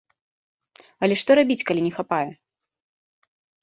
Але 1.05 1.19
што 1.25 1.31
рабіць, 1.43 1.61
калі 1.71 1.81
не 1.91 1.95
хапае? 2.01 2.27